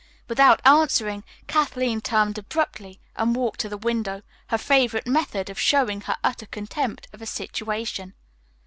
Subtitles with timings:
[0.27, 6.01] Without answering, Kathleen turned abruptly and walked to the window, her favorite method of showing
[6.01, 8.15] her utter contempt of a situation.